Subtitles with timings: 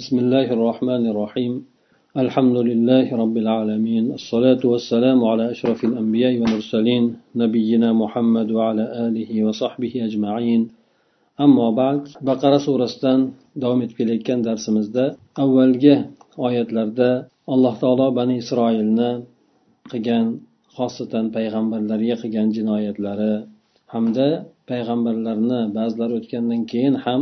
[0.00, 1.52] بسم الله الرحمن الرحيم
[2.24, 7.04] الحمد لله رب العالمين الصلاة والسلام على أشرف الأنبياء والمرسلين
[7.36, 10.60] نبينا محمد وعلى آله وصحبه أجمعين
[11.44, 12.88] أما بعد بقرة سورة
[13.62, 15.04] davom etib kelayotgan darsimizda
[15.36, 15.94] avvalgi
[16.46, 19.10] oyatlarda alloh taolo bani isroilni
[19.92, 20.26] qilgan
[20.76, 23.34] xosatan payg'ambarlarga qilgan jinoyatlari
[23.92, 24.28] hamda
[24.70, 27.20] payg'ambarlarni ba'zilari o'tgandan keyin ham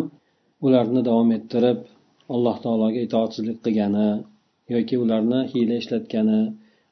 [0.67, 1.79] ularni davom ettirib
[2.36, 4.08] alloh taologa itoatsizlik qilgani
[4.74, 6.40] yoki ularni hiyla ishlatgani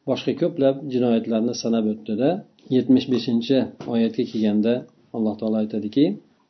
[0.08, 2.30] boshqa ko'plab jinoyatlarni sanab o'tdida
[2.76, 3.58] yetmish beshinchi
[3.94, 4.74] oyatga kelganda
[5.16, 6.06] alloh taolo aytadiki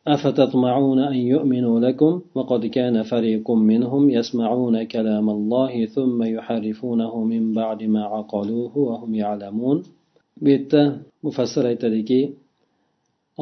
[0.07, 7.83] أفتطمعون أن يؤمنوا لكم وقد كان فريق منهم يسمعون كلام الله ثم يحرفونه من بعد
[7.83, 9.77] ما عقلوه وهم يعلمون
[10.45, 10.71] بيت
[11.23, 12.21] مفسر aytadiki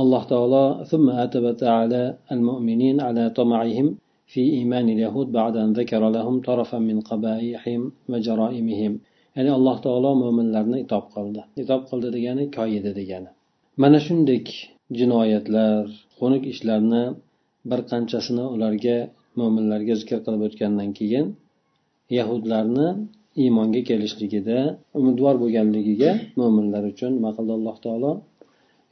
[0.02, 3.88] alloh taolo ثم أتب تعالى المؤمنين على طمعهم
[4.32, 7.82] في إيمان اليهود بعد أن ذكر لهم طرفا من قبائحهم
[8.12, 8.94] وجرائمهم
[9.36, 13.30] ya'ni alloh taolo mo'minlarni itob qildi itob qildi degani koyidi degani
[13.82, 14.40] mana shunday
[15.00, 15.84] jinoyatlar
[16.18, 17.04] xunuk ishlarni
[17.70, 18.98] bir qanchasini ularga
[19.40, 21.26] mo'minlarga zikr qilib o'tgandan keyin
[22.18, 22.88] yahudlarni
[23.44, 24.60] iymonga kelishligida
[25.00, 28.12] umidvor bo'lganligiga mo'minlar uchun nima qildi alloh taolo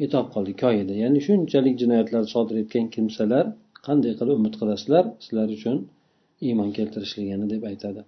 [0.06, 3.46] itob qildi koyidi ya'ni shunchalik jinoyatlar sodir etgan kimsalar
[3.87, 5.77] qanday qilib umid qilasizlar sizlar uchun
[6.49, 8.01] iymon keltirishligini deb aytadi.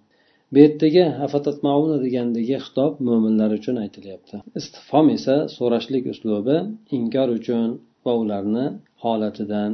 [0.51, 4.35] Bu yerdagi afatatmauna degandagi xitob mo'minlar uchun aytilyapti.
[4.59, 6.57] Istifhom esa so'rashlik uslubi
[6.97, 7.67] inkor uchun
[8.05, 8.65] va ularni
[9.03, 9.71] holatidan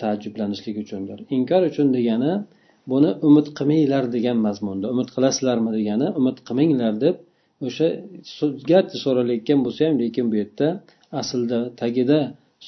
[0.00, 1.18] taajjublanishlik uchundir.
[1.36, 2.32] Inkor uchun degani
[2.92, 7.16] buni umid qilmanglar degan mazmunda umid qilasizlarmi degani umid qilmanglar deb
[7.66, 7.86] o'sha
[8.70, 10.68] garchi so'ralayotgan bo'lsa ham lekin bu yerda
[11.20, 12.18] aslida tagida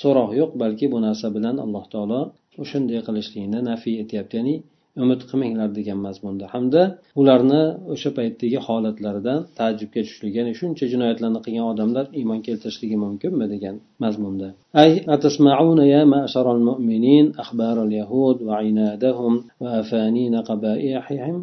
[0.01, 2.21] so'roq yo'q balki bu narsa bilan alloh taolo
[2.64, 4.56] o'shanday qilishlikni nafiy etyapti ya'ni
[5.04, 6.82] umid qilmanglar degan mazmunda hamda
[7.22, 7.62] ularni
[7.94, 14.48] o'sha paytdagi holatlaridan taajjubga tushishlik ya'ni shuncha jinoyatlarni qilgan odamlar iymon keltirishligi mumkinmi degan mazmunda
[14.84, 21.38] ay atasmauna ya ma'sharal mu'minin akhbar al yahud va inadahum va afanin qabaihim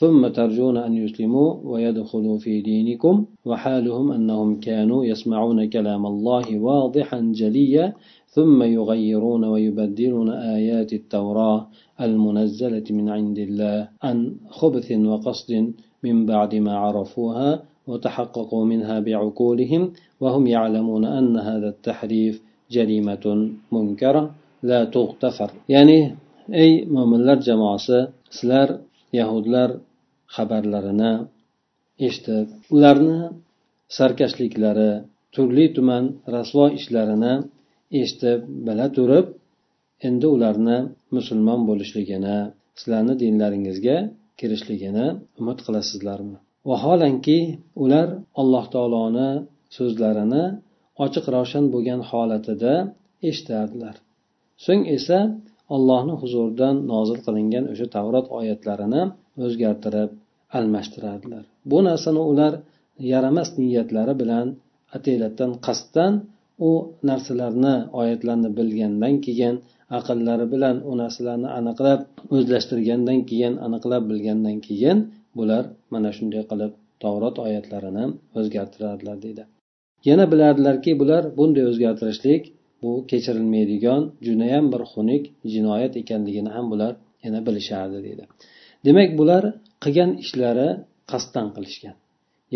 [0.00, 7.84] ثم ترجون أن يسلموا ويدخلوا في دينكم وحالهم أنهم كانوا يسمعون كلام الله واضحا جليا
[8.27, 11.67] ثم يغيرون ويبدلون آيات التوراة
[12.01, 20.47] المنزلة من عند الله عن خبث وقصد من بعد ما عرفوها وتحققوا منها بعقولهم وهم
[20.47, 22.41] يعلمون أن هذا التحريف
[22.71, 24.31] جريمة منكرة
[24.63, 25.51] لا تغتفر.
[25.69, 26.15] يعني
[26.53, 27.77] أي مؤمنلر جماعة
[28.29, 28.79] سلر
[29.19, 29.69] yahudlar
[30.35, 31.11] xabarlarini
[32.07, 33.19] eshitib ularni
[33.97, 34.91] sarkashliklari
[35.33, 36.03] turli tuman
[36.35, 37.33] rasvo ishlarini
[38.01, 39.25] eshitib bila turib
[40.07, 40.77] endi ularni
[41.15, 42.37] musulmon bo'lishligini
[42.79, 43.97] sizlarni dinlaringizga
[44.39, 45.05] kirishligini
[45.39, 46.37] umid qilasizlarmi?
[46.69, 47.39] Vaholanki
[47.83, 48.07] ular
[48.41, 49.29] alloh taoloni
[49.77, 50.43] so'zlarini
[51.05, 52.73] ochiq ravshan bo'lgan holatida
[53.29, 53.95] eshitardilar.
[54.65, 55.19] So'ng esa
[55.75, 59.03] allohni huzuridan nozil qilingan o'sha tavrot oyatlarini
[59.45, 60.09] o'zgartirib
[60.57, 61.43] almashtirardilar.
[61.71, 62.53] Bu narsani ular
[63.11, 64.47] yaramas niyatlari bilan
[64.97, 66.13] ataylatdan qasddan
[66.59, 66.71] u
[67.09, 69.55] narsalarni oyatlarni bilgandan keyin
[69.97, 72.01] aqllari bilan u narsalarni aniqlab
[72.35, 74.97] o'zlashtirgandan keyin aniqlab bilgandan keyin
[75.37, 76.71] bular mana shunday qilib
[77.03, 78.05] tavrot oyatlarini
[78.39, 79.43] o'zgartirardilar deydi.
[80.09, 82.43] Yana bilardilarki bular bunday o'zgartirishlik
[82.81, 85.23] bu kechirilmaydigan judayam bir xunuk
[85.53, 86.93] jinoyat ekanligini ham bular
[87.23, 88.23] yana bilishardi deydi.
[88.85, 89.43] Demak bular
[89.83, 90.69] qilgan ishlari
[91.11, 91.95] qasddan qilishgan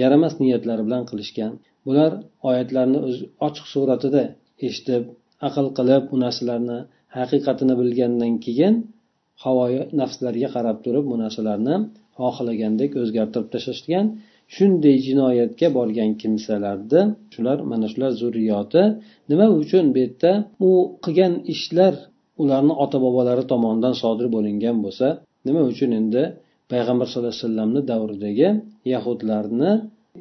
[0.01, 1.51] yaramas niyatlari bilan qilishgan
[1.89, 2.11] ular
[2.49, 3.17] oyatlarni o'z
[3.47, 4.23] ochiq suratida
[4.67, 5.03] eshitib
[5.47, 6.77] aql qilib u narsalarni
[7.17, 8.73] haqiqatini bilgandan keyin
[9.43, 11.75] havoyi nafslariga qarab turib bu narsalarni
[12.19, 14.05] xohlagandek o'zgartirib tashlashgan
[14.55, 17.01] shunday jinoyatga borgan kimsalarni
[17.33, 18.83] shular mana shular zurriyoti
[19.29, 20.31] nima uchun bu yerda?
[20.67, 20.69] U
[21.03, 21.93] qilgan ishlar
[22.41, 25.07] ularni ota bobolari tomonidan sodir bo'lingan bo'lsa
[25.47, 26.23] nima uchun endi
[26.71, 28.47] payg'ambar sallallohu alayhi vasallamni davridagi
[28.93, 29.71] yahudlarni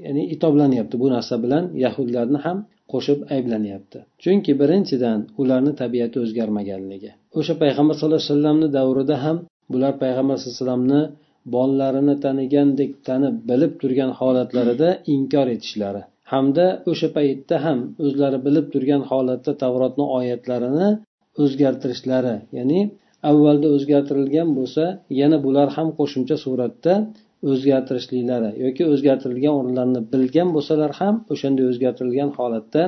[0.07, 2.59] ya'ni itoblanyapti bu narsa bilan yahudlarni ham
[2.93, 3.99] qo'shib ayblanyapti.
[4.23, 7.11] Chunki birinchidan ularni tabiati o'zgarmaganligi.
[7.39, 9.37] O'sha payg'ambar sallallohu alayhi vasallamni davrida ham
[9.73, 11.03] bular payg'ambar sallallohu alayhi vasallamni
[11.55, 16.03] bolalarini tanigandek tanib bilib turgan holatlarida inkor etishlari
[16.33, 20.89] hamda o'sha paytda ham o'zlari bilib turgan holatda tavrotni oyatlarini
[21.43, 22.81] o'zgartirishlari ya'ni
[23.31, 24.85] avvalda o'zgartirilgan bo'lsa
[25.21, 26.93] yana bular ham qo'shimcha suratda
[27.51, 32.83] o'zgartirishliklari yoki o'zgartirilgan o'rinlarni bilgan bo'lsalar ham o'shanday o'zgartirilgan holatda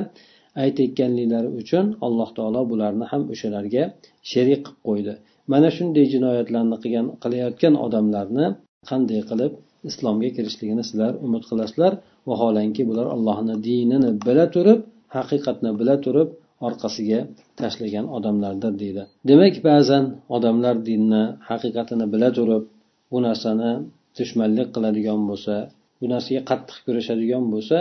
[0.63, 3.83] aytayotganliklari uchun alloh taolo bularni ham o'shalarga
[4.31, 5.13] sherik qilib qo'ydi.
[5.51, 8.45] Mana shunday jinoyatlarni qilgan qilayotgan odamlarni
[8.89, 9.51] qanday qilib
[9.89, 11.93] islomga kirishligini sizlar umid qilasizlar.
[12.29, 14.79] Vaholanki bular allohni dinini bila turib
[15.17, 16.29] haqiqatni bila turib
[16.67, 17.19] orqasiga
[17.59, 19.03] tashlagan odamlardir deydi.
[19.29, 20.03] Demak ba'zan
[20.35, 22.63] odamlar dinni haqiqatini bila turib
[23.11, 23.71] bu narsani
[24.18, 25.54] dushmanlik qiladigan bo'lsa
[26.00, 27.78] bu narsaga qattiq kurashadigan bo'lsa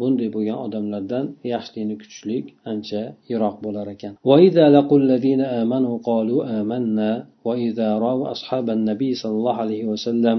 [0.00, 7.10] bunday bo'lgan odamlardan yaxshilikni kutishlik ancha yiroq bo'lar ekan وإذا لقوا الذين آمنوا قالوا آمنا
[7.46, 10.36] وإذا رأوا أصحاب النبي صلى الله عليه وسلم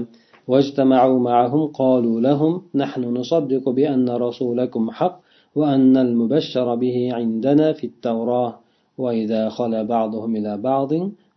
[0.50, 2.52] واجتمعوا معهم قالوا لهم
[2.82, 5.16] نحن نصدق بأن رسولكم حق
[5.58, 8.50] وأن المبشر به عندنا في التوراة
[8.98, 10.90] وإذا خلا بعضهم إلى بعض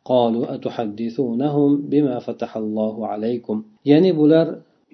[0.05, 4.46] قالوا أتحدثونهم بما فتح الله عليكم ya'ni bular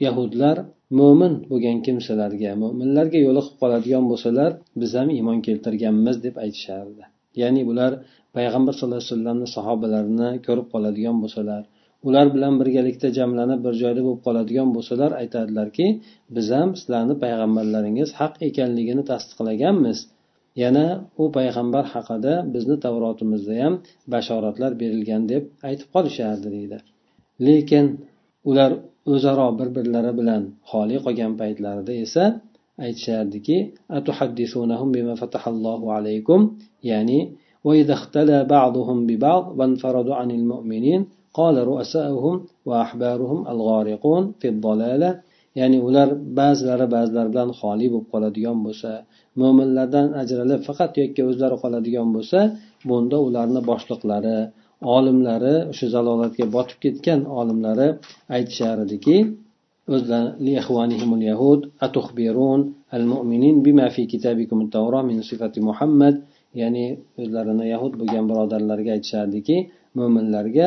[0.06, 0.56] yahudlar
[0.98, 4.50] mo'min bo'lgan kimsalarga mo'minlarga yo'liqib qoladigan bo'lsalar
[4.80, 7.02] biz ham iymon keltirganmiz deb aytishardi.
[7.42, 7.92] Ya'ni bular
[8.36, 11.62] payg'ambar sallallohu alayhi vasallamni sahobalarini ko'rib qoladigan bo'lsalar
[12.08, 15.86] ular bilan birgalikda jamlanib bir joyda bo'lib qoladigan bo'lsalar aytadilarki
[16.36, 19.98] biz ham sizlarni payg'ambarlaringiz haq ekanligini tasdiqlaganmiz.
[20.62, 20.86] Yana
[21.22, 23.74] u payg'ambar haqida bizni tavrotimizda ham
[24.14, 26.78] bashoratlar berilgan deb aytib qolishardi deydi.
[27.46, 27.86] Lekin
[28.49, 28.71] ular
[29.13, 30.41] o'zaro bir birlari bilan
[30.71, 32.23] xoli qolgan paytlarida esa
[32.85, 33.57] aytishardiki
[36.89, 37.19] ya'ni
[37.67, 41.01] وإذا اختلى بعضهم ببعض وانفردوا عن المؤمنين
[41.39, 42.35] قال رؤساؤهم
[42.67, 45.11] وأحبارهم الغارقون في الضلالة
[45.59, 46.09] ya'ni ular
[46.39, 48.91] ba'zilari ba'zilar bilan xoli bo'lib qoladigan bo'lsa
[49.41, 52.39] mo'minlardan ajralib faqat yakka o'zlari qoladigan bo'lsa
[52.89, 54.37] bunda ularni boshliqlari
[54.96, 57.88] olimlari o'sha zalolatga botib ketgan olimlari
[58.36, 59.16] aytishar ediki
[65.70, 66.14] muhammad
[66.60, 66.86] ya'ni
[67.22, 69.56] o'zlarini yahud bo'lgan birodarlarga aytishardiki
[69.98, 70.66] mo'minlarga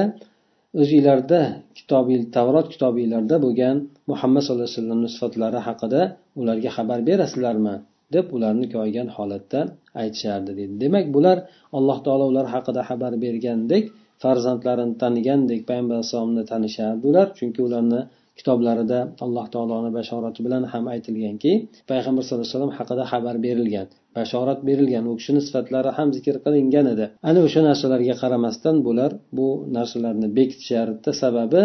[0.82, 1.42] o'zinglarda
[1.78, 3.76] kitobi tavrot kitobinglarda bo'lgan
[4.12, 6.02] muhammad sallallohu alayhi vasallamni sifatlari haqida
[6.42, 7.76] ularga xabar berasizlarmi?
[8.16, 9.60] deb ularni koygan holatda
[10.02, 11.38] aytishardi deydi demak bular
[11.78, 13.84] alloh taolo ular haqida xabar bergandek
[14.24, 17.28] farzandlarini tanigandek payg'ambar alayhissalomni tanishardi ular.
[17.40, 18.02] Chunki ularni
[18.40, 21.52] kitoblarida alloh taoloni bashorati bilan ham aytilganki
[21.92, 23.88] payg'ambar sallallohu alayhi vasallam haqida xabar berilgan.
[24.18, 25.04] Bashorat berilgan.
[25.12, 27.06] U kishini sifatlari ham zikr qilingan edi.
[27.30, 29.48] Ana o'sha narsalarga qaramasdan bular bu
[29.78, 31.64] narsalarni bekitishardi sababi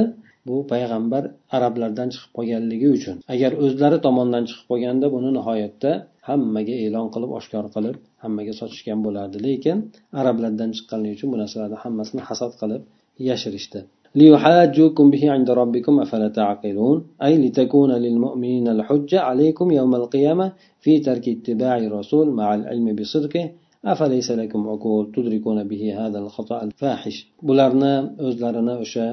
[0.48, 1.22] bu payg'ambar
[1.56, 3.16] arablardan chiqib qolganligi uchun.
[3.34, 5.92] Agar o'zlari tomonidan chiqib qolganda buni nihoyatda
[6.27, 9.77] hammaga e'lon qilib oshkor qilib hammaga sochishgan bo'lardi lekin
[10.19, 12.81] arablardan chiqqanligi uchun bu narsalarni hammasini hasad qilib
[13.29, 13.81] yashirishdi
[14.19, 20.47] ليحاجوكم به عند ربكم أفلا تعقلون أي لتكون للمؤمنين الحجة عليكم يوم القيامة
[20.83, 23.45] في ترك اتباع الرسول مع العلم بصدقه
[23.85, 27.15] أفليس لكم عقول تدركون به هذا الخطأ الفاحش
[27.47, 27.93] bularni
[28.27, 29.05] o'zlarini o'sha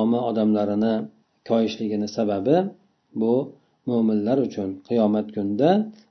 [0.00, 0.94] oma odamlarini
[1.48, 2.56] koyishligini sababi
[3.20, 3.32] bu
[3.89, 5.69] mo'minlar uchun qiyomat kunida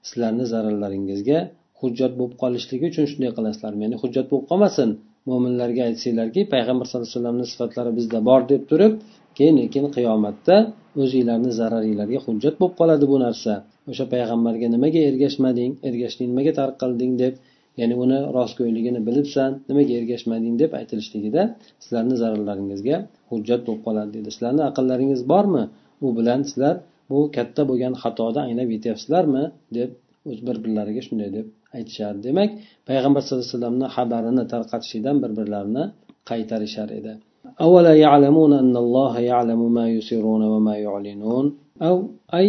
[0.09, 1.39] sizlarni zararlaringizga
[1.81, 3.73] hujjat bo'lib qolishligi uchun shunday qilasizlar.
[3.85, 4.89] Ya'ni hujjat bo'lib qolmasin.
[5.31, 8.93] Mo'minlarga aytsanglarki payg'ambar sallallohu alayhi vasallamni sifatlari bizda bor deb turib
[9.39, 10.57] keyin lekin qiyomatda
[11.03, 13.53] o'zinglarni zararinglarga hujjat bo'lib qoladi bu narsa.
[13.91, 15.73] O'sha payg'ambarga nimaga ergashmading?
[15.89, 17.35] Ergashding nimaga tark qilding deb
[17.81, 21.43] ya'ni uni rostgo'yligini bilibsan nimaga ergashmading deb aytilishligida
[21.83, 22.97] sizlarni zararlaringizga
[23.31, 25.65] hujjat bo'lib qoladi deydi sizlarni aqllaringiz bormi?
[26.07, 26.75] U bilan sizlar
[27.12, 29.44] bu katta bo'lgan xatoda anglab yetyapsizlarmi
[29.78, 29.90] deb
[30.30, 31.46] o'z bir birlariga shunday deb
[31.78, 32.50] aytishardi demak
[32.90, 35.84] payg'ambar sallallohu alayhi vasallamni xabarini tarqatishlikdan bir birlarini
[36.30, 37.14] qaytarishar edi
[37.68, 41.46] أولا يعلمون أن الله يعلم ما يسرون وما يعلنون
[41.88, 41.96] أو
[42.40, 42.48] أي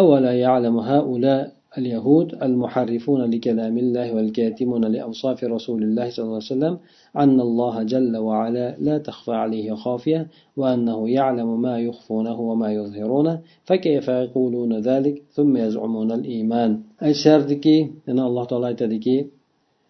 [0.00, 1.42] أولا يعلم هؤلاء
[1.78, 6.78] اليهود المحرفون لكلام الله والكاتمون لأوصاف رسول الله صلى الله عليه وسلم
[7.16, 10.20] أن الله جل وعلا لا تخفى عليه خافية
[10.56, 16.70] وأنه يعلم ما يخفونه وما يظهرونه فكيف يقولون ذلك ثم يزعمون الإيمان
[17.06, 17.76] aytishdiki
[18.08, 19.16] yana alloh taolo aytadiki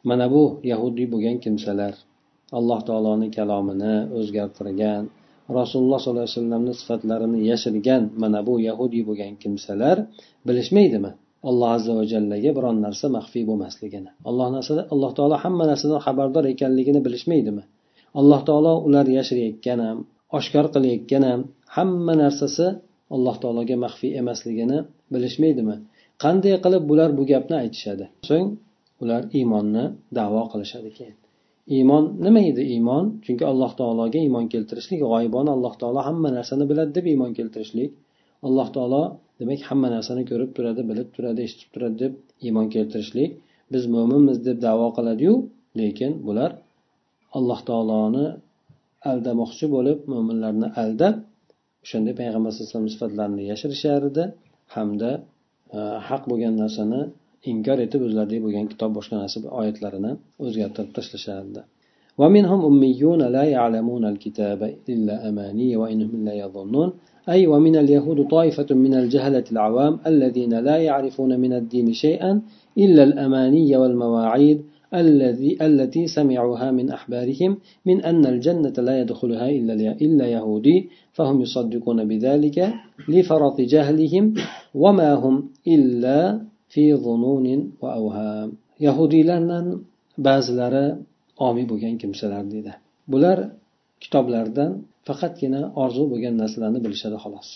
[0.09, 1.95] mana bu yahudiy bo'lgan kimsalar
[2.59, 5.03] alloh taoloni kalomini o'zgartirgan
[5.59, 9.97] rasululloh sollallohu alayhi vasallamni sifatlarini yashirgan mana bu yahudiy bo'lgan kimsalar
[10.47, 11.11] bilishmaydimi
[11.50, 14.10] alloh azza va jallaga biron narsa maxfiy bo'lmasligini.
[14.30, 17.64] Alloh narsada alloh taolo hamma narsadan xabardor ekanligini bilishmaydimi?
[18.20, 19.98] Alloh taolo ular yashirayotgan ham
[20.38, 21.42] oshkor qilayotgan ham
[21.76, 22.68] hamma narsasi
[23.16, 24.78] alloh taologa maxfiy emasligini
[25.14, 25.76] bilishmaydimi?
[26.24, 28.06] Qanday qilib bular bu gapni aytishadi?
[28.30, 28.48] So'ng
[29.04, 29.84] ular iymonni
[30.18, 31.18] davo qilishadi keyin.
[31.76, 33.06] Iymon nima edi iymon?
[33.26, 37.92] Chunki alloh taologa iymon keltirishlik g'oyibona alloh taolo hamma narsani biladi deb iymon keltirishlik
[38.48, 39.04] alloh taolo
[39.40, 42.14] demak hamma narsani ko'rib turadi bilib turadi eshitib turadi deb
[42.48, 43.32] iymon keltirishlik
[43.74, 45.34] biz mo'minmiz deb davo qiladiyu
[45.80, 46.52] lekin bular
[47.38, 48.26] alloh taoloni
[49.12, 51.16] aldamoqchi bo'lib mo'minlarni aldab
[51.84, 54.24] o'shanda payg'ambar sallallohu alayhi vasallam sifatlarini yashirishar edi
[54.76, 55.12] hamda
[55.78, 57.02] e, haq bo'lgan narsani
[57.52, 60.12] inkor etib o'zlaridagi bo'lgan kitob boshqa narsa oyatlarini
[60.46, 61.62] o'zgartirib tashlashardi
[62.18, 66.94] ومنهم أميون لا يعلمون الكتاب إلا أماني وإنهم لا يظنون.
[67.30, 72.42] أي ومن اليهود طائفة من الجهلة العوام الذين لا يعرفون من الدين شيئا
[72.78, 74.62] إلا الأماني والمواعيد
[74.94, 80.90] الذي التي سمعوها من أحبارهم من أن الجنة لا يدخلها إلا إلا يهودي.
[81.14, 82.74] فهم يصدقون بذلك
[83.10, 84.34] لفرط جهلهم
[84.76, 88.52] وما هم إلا في ظنون وأوهام.
[88.82, 89.80] يهودي لنا
[90.18, 91.02] ba'zilari
[91.48, 92.74] omiy bo'lgan kimsalar deydi.
[93.14, 93.38] Bular
[94.04, 94.72] kitoblardan
[95.08, 97.50] faqatgina orzu bo'lgan narsalarni bilishadi xolos.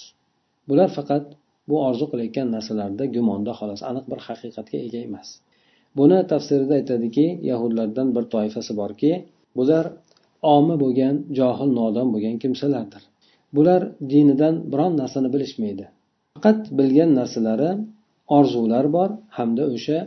[0.70, 1.26] Bular faqat
[1.70, 5.28] bu orzu qilayotgan narsalarda gumonda xolos aniq bir haqiqatga ega emas.
[5.98, 9.12] Buni tafsirida aytadiki yahudlardan bir toifasi borki
[9.58, 9.86] bular
[10.56, 13.04] omi bo'lgan johil nodon bo'lgan kimsalardir.
[13.56, 13.82] Bular
[14.12, 15.86] dinidan biron narsani bilishmaydi.
[16.36, 17.72] Faqat bilgan narsalari
[18.38, 19.98] orzular bor hamda o'sha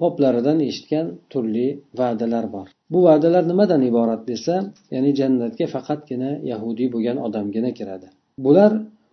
[0.00, 1.68] qoplaridan eshitgan turli
[2.00, 2.66] va'dalar bor.
[2.92, 4.54] Bu va'dalar nimadan iborat desa
[4.94, 8.08] ya'ni jannatga faqatgina yahudiy bo'lgan odamgina kiradi.
[8.44, 8.72] Bular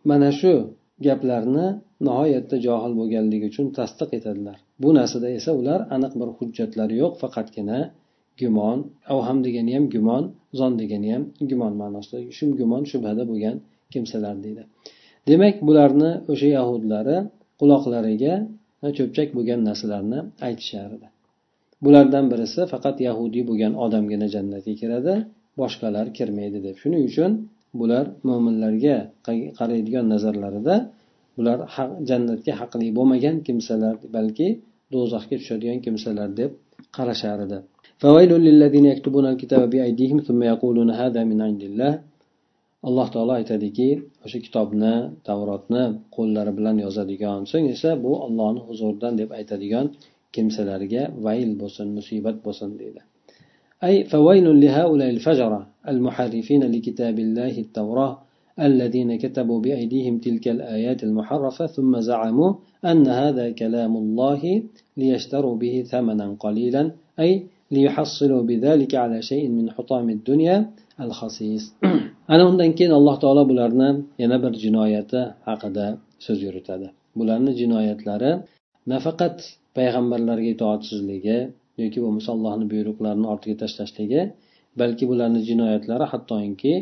[0.09, 0.53] mana shu
[1.07, 1.67] gaplarni
[2.07, 4.57] nihoyatda johil bo'lganligi uchun tasdiq etadilar.
[4.81, 7.79] Bu narsada esa ular aniq bir hujjatlari yo'q faqatgina
[8.41, 8.79] gumon
[9.13, 10.23] avham degani ham gumon
[10.59, 13.55] zon degani ham gumon ma'nosida shu gumon shubhada bo'lgan
[13.93, 14.63] kimsalar deydi.
[15.29, 17.17] Demak bularni o'sha yahudlari
[17.59, 18.33] quloqlariga
[18.97, 21.07] cho'pchak bo'lgan narsalarni aytishardi
[21.85, 25.13] bulardan birisi faqat yahudiy bo'lgan odamgina jannatga kiradi
[25.61, 26.75] boshqalar kirmaydi deb.
[26.81, 27.31] Shuning uchun
[27.79, 28.95] bular mo'minlarga
[29.59, 30.75] qaraydigan nazarlarida
[31.37, 31.57] bular
[32.09, 34.47] jannatga haqli bo'lmagan kimsalar balki
[34.93, 36.51] do'zaxga tushadigan kimsalar deb
[36.97, 37.57] qarashar edi.
[42.87, 43.89] Alloh taolo aytadiki
[44.25, 44.93] o'sha kitobni
[45.27, 45.83] tavrotni
[46.15, 49.85] qo'llari bilan yozadigan so'ng esa bu ollohni huzuridan deb aytadigan
[50.35, 53.01] kimsalarga vayl bo'lsin musibat bo'lsin deydi.
[53.83, 58.13] أي فويل لهؤلاء الفجرة المحرفين لكتاب الله التوراة
[58.59, 62.53] الذين كتبوا بأيديهم تلك الآيات المحرفة ثم زعموا
[62.85, 64.63] أن هذا كلام الله
[64.97, 70.69] ليشتروا به ثمنا قليلا أي ليحصلوا بذلك على شيء من حطام الدنيا
[71.03, 71.63] al hasis
[72.33, 73.89] ana undan keyin alloh taolo bularni
[74.21, 75.85] yana bir jinoyati haqida
[76.25, 76.87] so'z yuritadi.
[77.19, 78.31] Bularni jinoyatlari
[78.93, 79.37] nafaqat
[79.77, 81.37] payg'ambarlarga itoatsizligi
[81.81, 84.21] yoki bo'lmasa allohni buyruqlarini ortiga tashlashligi
[84.81, 86.73] balki bularni jinoyatlari hattoki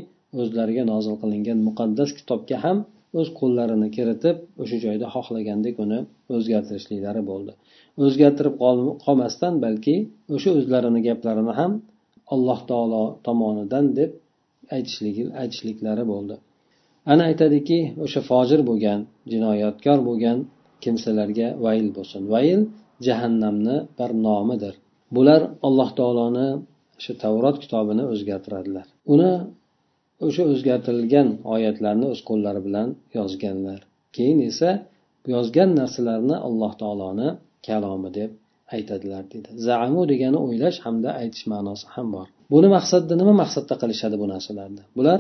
[0.42, 2.78] o'zlariga nozil qilingan muqaddas kitobga ham
[3.20, 6.00] o'z qo'llarini kiritib o'sha joyda xohlagandek uni
[6.36, 7.52] o'zgartirishliklari bo'ldi.
[8.06, 8.56] O'zgartirib
[9.06, 9.96] qolmasdan balki
[10.36, 11.72] o'sha o'zlarini gaplarini ham
[12.34, 14.12] alloh taolo tomonidan deb
[14.76, 16.36] aytishligi aytishliklari bo'ldi.
[17.12, 19.00] Ana aytadiki o'sha fojir bo'lgan
[19.32, 20.38] jinoyatkor bo'lgan
[20.84, 22.22] kimsalarga vayl bo'lsin.
[22.34, 22.62] Vayl
[23.06, 24.74] jahannamni bir nomidir.
[25.16, 26.48] Bular alloh taoloni
[27.04, 28.88] shu tavrot kitobini o'zgartiradilar.
[29.14, 29.32] Uni
[30.26, 33.80] o'sha o'zgartirilgan oyatlarni o'z qo'llari bilan yozganlar.
[34.16, 34.70] Keyin esa
[35.36, 37.30] yozgan narsalarini alloh taoloni
[37.68, 38.32] kalomi deb
[38.76, 42.28] aytadilar deydi zaamu degani o'ylash hamda aytish ma'nosi ham bor.
[42.54, 45.20] Buni maqsadda nima maqsadda qilishadi bu narsalarni bular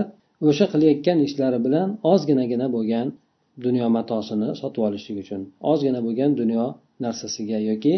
[0.49, 3.07] o'sha qilayotgan ishlari bilan ozginagina bo'lgan
[3.65, 5.41] dunyo matosini sotib olishlik uchun
[5.71, 6.65] ozgina bo'lgan dunyo
[7.05, 7.93] narsasiga yoki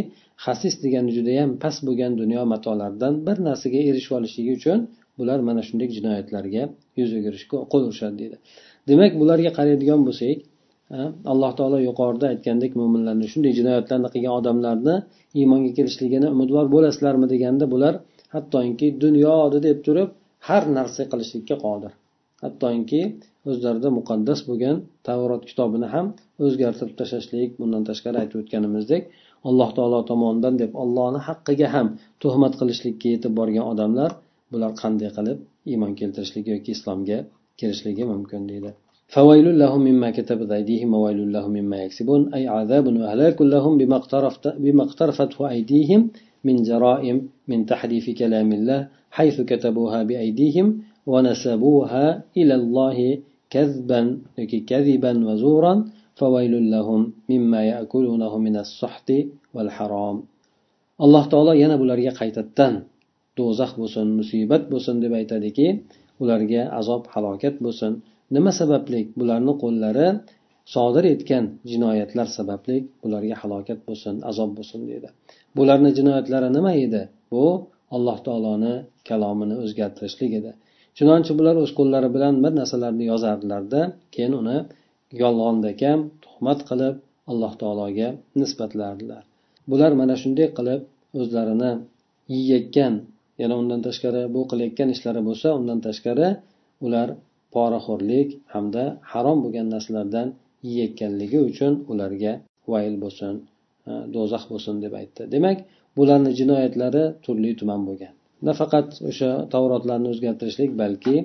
[0.45, 4.79] hasis degani judayam past bo'lgan dunyo matolaridan bir narsaga erishib olishligi uchun
[5.19, 6.63] bular mana shunday jinoyatlarga
[6.99, 8.37] yuz o'girishga qo'l urishadi deydi
[8.89, 10.37] demak bularga qaraydigan bo'lsak
[11.31, 14.95] alloh taolo yuqorida aytgandek mo'minlarni shunday jinoyatlarni qilgan odamlarni
[15.39, 17.93] iymonga kelishligini umidvor bo'lasizlarmi deganda bular
[18.35, 20.09] hattoki dunyoni deb turib
[20.47, 21.91] har narsa qilishlikka qodir.
[22.43, 23.01] Hattoki
[23.49, 26.05] o'zlarida muqaddas bo'lgan tavrot kitobini ham
[26.45, 29.03] o'zgartirib tashlashlik bundan tashqari aytib o'tganimizdek
[29.49, 31.87] alloh taolo tomonidan deb ollohni haqqiga ham
[32.23, 34.11] tuhmat qilishlikka yetib borgan odamlar
[34.53, 35.39] bular qanday qilib
[35.71, 37.19] iymon keltirishligi yoki islomga
[37.59, 38.71] kirishligi mumkin deydi.
[39.13, 44.47] فويل لهم مما كتبت أيديهم وويل لهم مما يكسبون أي عذاب وهلاك لهم بما, اقترفت
[44.63, 46.01] بما اقترفته أيديهم
[46.43, 47.17] من جرائم
[47.47, 48.79] من تحريف كلام الله
[49.17, 50.67] حيث كتبوها بأيديهم
[51.11, 52.05] ونسبوها
[52.37, 52.97] إلى الله
[53.49, 54.01] كذبا
[54.69, 55.73] كذبا وزورا
[56.15, 57.01] فويل لهم
[57.31, 59.09] مما يأكلونه من السحت
[59.53, 60.17] والحرام.
[61.05, 62.73] alloh taolo yana bularga qaytadan
[63.37, 65.67] do'zax bo'lsin musibat bo'lsin deb aytadiki
[66.23, 67.91] ularga azob halokat bo'lsin
[68.35, 68.99] nima sababli?
[69.19, 70.07] Bularni qo'llari
[70.75, 75.09] sodir etgan jinoyatlar sababli bularga halokat bo'lsin azob bo'lsin deydi.
[75.57, 77.01] Bularni jinoyatlari nima edi?
[77.31, 77.45] Bu
[77.95, 78.73] alloh taoloni
[79.09, 80.51] kalomini o'zgartirishlik edi.
[80.97, 83.81] Chunonchi bular o'z qo'llari bilan bir narsalarni yozardilarda
[84.13, 84.57] keyin uni
[85.21, 86.95] yolg'ondek ham tuhmat qilib
[87.31, 88.09] alloh taologa
[88.41, 89.23] nisbatlardilar.
[89.71, 90.81] Bular mana shunday qilib
[91.21, 91.71] o'zlarini
[92.33, 92.93] yeyayotgan
[93.41, 96.27] yana undan tashqari bu qilayotgan ishlari bo'lsa undan tashqari
[96.85, 97.07] ular
[97.55, 100.27] poraxo'rlik hamda harom bo'lgan narsalardan
[100.67, 102.33] yeyayotganligi uchun ularga
[102.71, 103.33] vayl bo'lsin
[104.15, 105.21] do'zax bo'lsin deb aytdi.
[105.35, 105.57] Demak
[105.97, 108.13] bularni jinoyatlari turli tuman bo'lgan.
[108.47, 111.15] Nafaqat o'sha tavrotlarni o'zgartirishlik balki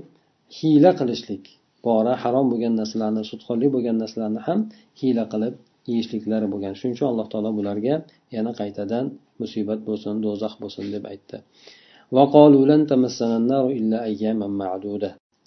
[0.58, 1.44] hiyla qilishlik
[1.86, 4.60] pora harom bo'lgan narsalarni sudxo'rlik bo'lgan narsalarni ham
[5.00, 5.54] hiyla qilib
[5.90, 6.72] yeyishliklari bo'lgan.
[6.78, 7.94] Shuning uchun alloh taolo bularga
[8.36, 9.04] yana qaytadan
[9.42, 11.36] musibat bo'lsin do'zax bo'lsin deb aytdi.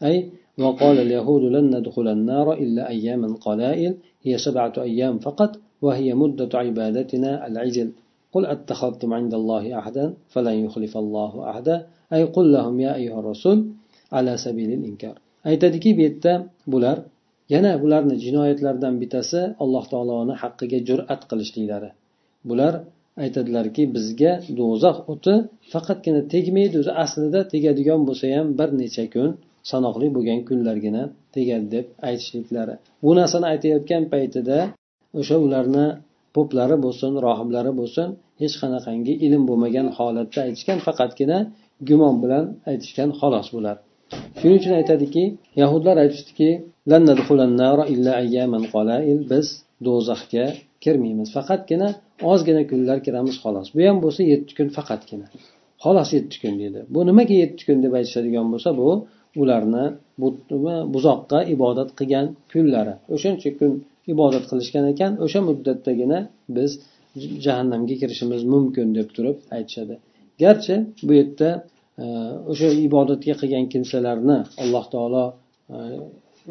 [0.08, 0.18] Ay
[0.61, 3.95] لن تمسنا النار إلا أياما معدودة أي وقال اليهود لن ندخل النار إلا أياما قلائل
[4.23, 7.93] هي سبعة أيام فقط وهي مدة عبادتنا العجل
[8.33, 13.67] قل أتخذتم عند الله أحدا فلن يخلف الله أحدا أي قل لهم يا أيها الرسول
[14.13, 16.99] على سبيل الإنكار aytadiki bu yerda bular
[17.49, 21.91] yana bularni jinoyatlaridan bittasi alloh taoloni haqqiga jur'at qilishliklari
[22.49, 22.75] bular
[23.25, 25.35] aytadilarki bizga do'zax o'ti
[25.73, 29.31] faqatgina tegmaydi o'zi aslida tegadigan bo'lsa ham bir necha kun
[29.72, 31.04] sanoqli bo'lgan kunlargina
[31.36, 32.76] tegadi deb aytishliklari.
[33.04, 34.58] Bu narsani aytayotgan paytida
[35.20, 35.88] o'sha ularni
[36.36, 38.08] poplari bo'lsin rohiblari bo'lsin
[38.42, 41.38] hech qanaqangi ilm bo'lmagan holatda aytishgan faqatgina
[41.90, 43.78] gumon bilan aytishgan xolos bular
[44.40, 45.24] shuning uchun aytadiki
[45.62, 46.50] yahudlar aytishdiki
[49.32, 49.48] biz
[49.86, 50.46] do'zaxga
[50.84, 51.30] kirmaymiz.
[51.38, 51.90] Faqatgina
[52.32, 53.68] ozgina kunlar kiramiz xolos.
[53.76, 55.28] Bu ham bo'lsa yetti kun faqatgina.
[55.84, 57.78] Xolos yetti kun deydi bu nimaga yetti kun?
[57.86, 58.90] deb aytishadigan bo'lsa bu
[59.36, 59.86] ularni
[60.94, 62.94] buzoqqa ibodat qilgan kunlari.
[63.16, 63.72] O'shancha kun
[64.14, 66.20] ibodat qilishgan ekan o'sha muddatdagina
[66.58, 66.72] biz
[67.46, 69.96] jahannamga kirishimiz mumkin deb turib aytishadi.
[70.44, 70.76] Garchi
[71.08, 71.50] bu yerda
[72.04, 72.06] e,
[72.52, 75.24] o'sha ibodatga qilgan kimsalarni alloh taolo
[75.74, 75.78] e,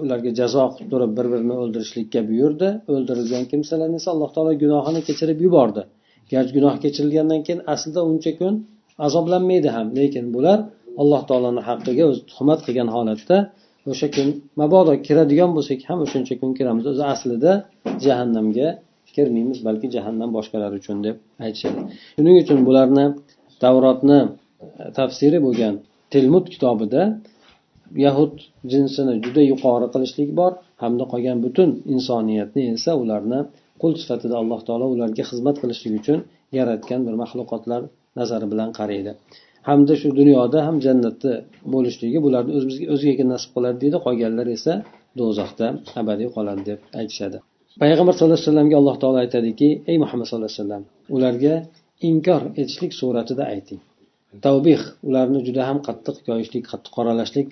[0.03, 2.69] ularga jazo qilib turib bir birini o'ldirishlikka buyurdi.
[2.95, 5.83] O'ldirilgan kimsalarni esa alloh taolo gunohini kechirib yubordi.
[6.33, 8.55] Garchi gunoh kechirilgandan keyin aslida uncha kun
[9.07, 10.59] azoblanmaydi ham lekin bular
[11.03, 13.37] alloh taoloni haqqiga o'zi tuhmat qilgan holatda
[13.93, 14.29] o'sha kun
[14.61, 16.85] mabodo kiradigan bo'lsak ham o'shancha kun kiramiz.
[16.93, 17.53] O'zi aslida
[18.05, 18.69] jahannamga
[19.17, 21.81] kirmaymiz balki jahannam boshqalar uchun deb aytishadi.
[22.17, 23.07] Shuning uchun bularni
[23.65, 24.21] tavrotni
[24.83, 25.75] e, tafsiri bo'lgan
[26.13, 27.03] tilmud kitobida
[28.07, 28.35] yahud
[28.73, 33.41] jinsini juda yuqori qilishlik bor hamda qolgan butun insoniyatni esa ularni
[33.83, 36.19] qul sifatida alloh taolo ularga xizmat qilishlik uchun
[36.59, 37.81] yaratgan bir maxluqotlar
[38.19, 39.13] nazari bilan qaraydi.
[39.69, 41.33] Hamda shu dunyoda ham jannatda
[41.75, 42.53] bo'lishligi bularni
[42.95, 43.99] o'ziga nasib qiladi deydi.
[44.07, 44.73] Qolganlar esa
[45.19, 45.67] do'zaxda
[46.01, 47.39] abadiy qoladi deb aytishadi.
[47.83, 50.83] Payg'ambar sallallohu alayhi vasallamga alloh taolo aytadiki ey muhammad sallallohu alayhi vasallam
[51.17, 51.55] ularga
[52.11, 53.81] inkor etishlik suratida ayting.
[54.47, 57.49] Tavbih ularni juda ham qattiq koyishlik qattiq qoralashlik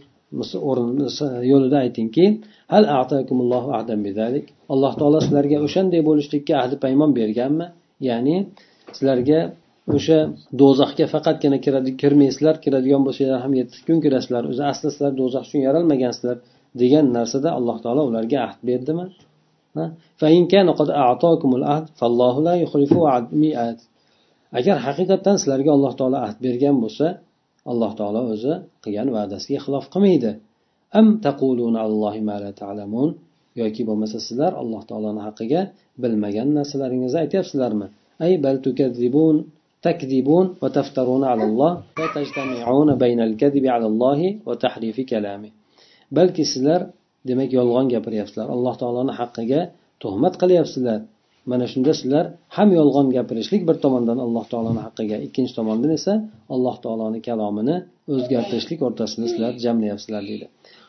[1.53, 2.25] yo'lida aytingki
[2.73, 2.85] hal
[4.75, 7.67] alloh taolo sizlarga o'shanday bo'lishlikka ahdi paymon berganmi?
[8.09, 8.37] Ya'ni
[8.97, 9.39] sizlarga
[9.97, 10.19] o'sha
[10.61, 14.43] do'zaxga faqatgina kiradi kirmaysizlar kiradigan bo'lsanglar ham yetti kun kirasizlar.
[14.53, 16.37] O'zi asli sizlar do'zax uchun yaralmagansizlar
[16.83, 19.07] degan narsada alloh taolo ularga ahd berdimi?
[24.59, 27.07] Agar haqiqatdan sizlarga alloh taolo ahd bergan bo'lsa
[27.71, 30.31] alloh taolo o'zi qilgan va'dasiga xilof qilmaydi.
[31.01, 33.09] Am taquluna allohi ma la ta'lamun
[33.61, 35.61] yoki bo'lmasa sizlar alloh taoloni haqqiga
[36.03, 37.87] bilmagan narsalaringizni aytyapsizlarmi?
[38.25, 39.37] Ay bal tukadzibun
[39.86, 45.52] تكذبون وتفترون على الله فتجتمعون بين الكذب على الله وتحريف كلامه
[46.18, 46.82] balki sizlar
[47.30, 49.62] demak yolg'on gapiryapsizlar alloh taoloni haqqiga
[50.04, 51.00] tuhmat qilyapsizlar
[51.52, 52.26] mana shunda sizlar
[52.58, 56.14] ham yolg'on gapirishlik bir tomondan alloh taoloni haqqiga ikkinchi tomondan esa
[56.56, 57.76] alloh taoloni kalomini
[58.16, 60.46] o'zgartirishlik o'rtasida sizlar jamlayapsizlar deydi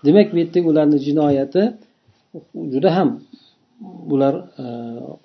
[0.06, 1.62] demak bu yerda ularni jinoyati
[2.74, 3.08] juda ham
[4.14, 4.64] ular e,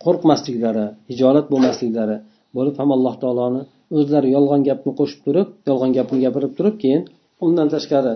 [0.04, 2.18] qo'rqmasliklari hijolat bo'lmasliklari
[2.58, 3.62] bo'lib ham alloh taoloni
[3.98, 7.02] o'zlari yolg'on gapni qo'shib turib yolg'on gapni gapirib turib keyin
[7.46, 8.14] undan tashqari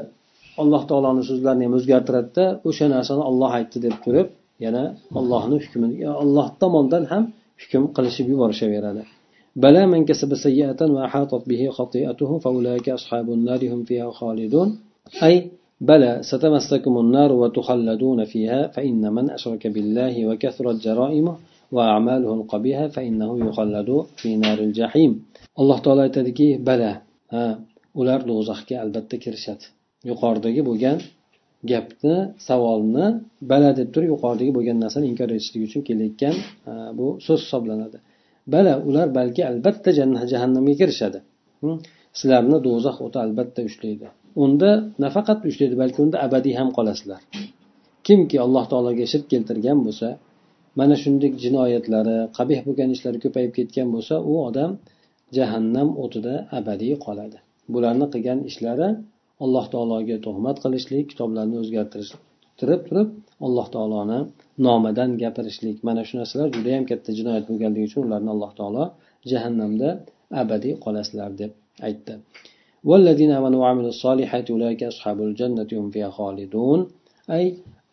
[0.62, 4.28] alloh taoloni so'zlarini ham o'zgartiradida o'sha narsani olloh aytdi deb turib
[4.66, 4.84] yana
[5.20, 7.24] ollohni hukmini olloh tomonidan ham
[7.62, 9.04] hukm qilishib yuborishaveradi
[9.64, 14.70] بلى من كسب سيئة وأحاطت به خطيئته فأولئك أصحاب النار هم فيها خالدون
[15.24, 15.36] أي
[15.82, 21.36] بلى ستمسكم النار وتخلدون فيها فإن من أشرك بالله وكثرت جرائمه
[21.76, 25.12] وأعماله القبيحة فإنه يخلد في نار الجحيم
[25.62, 26.92] alloh taolo aytadiki bala
[27.34, 27.44] ha
[28.00, 29.66] ular do'zaxga albatta kirishadi
[30.10, 30.98] yuqoridagi bo'lgan
[31.72, 32.16] gapni
[32.48, 33.06] savolni
[33.52, 36.36] bala deb turib yuqoridagi bo'lgan narsani inkor etishlik uchun kelayotgan
[36.98, 37.98] bu so'z hisoblanadi
[38.54, 39.90] bala ular balki albatta
[40.32, 41.20] jahannamga kirishadi
[42.20, 44.08] sizlarni do'zax o'ti albatta ushlaydi
[44.44, 44.70] unda
[45.04, 47.22] nafaqat ushlaydi balki unda abadiy ham qolasizlar
[48.08, 50.08] kimki alloh taologa shirk keltirgan bo'lsa
[50.80, 54.72] mana shunday jinoyatlari qabih bo'lgan ishlari ko'payib ketgan bo'lsa u odam
[55.38, 57.38] jahannam o'tida abadiy qoladi
[57.74, 58.88] bularni qilgan ishlari
[59.46, 62.20] alloh taologa tuhmat qilishlik kitoblarni o'zgartirib
[62.60, 63.08] turib
[63.46, 64.20] alloh taoloni
[64.68, 68.84] nomidan gapirishlik mana shu narsalar judayam katta jinoyat bo'lganligi uchun ularni alloh taolo
[69.32, 69.90] jahannamda
[70.42, 71.52] abadiy qolasizlar deb
[71.90, 72.16] aytdi
[72.90, 76.80] والذين آمنوا وعملوا الصالحات أولئك أصحاب الجنة هم فيها خالدون
[77.36, 77.44] أي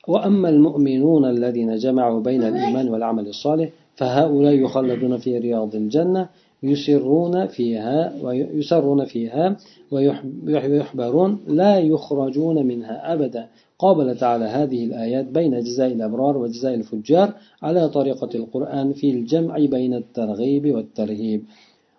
[0.07, 6.29] وأما المؤمنون الذين جمعوا بين الإيمان والعمل الصالح فهؤلاء يخلدون في رياض الجنة
[6.63, 9.57] يسرون فيها ويسرون فيها
[9.91, 13.47] ويحبرون لا يخرجون منها أبدا.
[13.79, 19.93] قابل تعالى هذه الآيات بين جزاء الأبرار وجزاء الفجار على طريقة القرآن في الجمع بين
[19.93, 21.41] الترغيب والترهيب.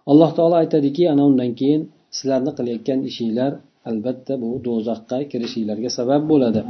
[0.08, 3.52] الله تعالى aytadiki ana undan keyin sizlarni qilayotgan ishinglar
[3.90, 6.60] albatta bu do'zaxga kirishinglarga sabab bo'ladi.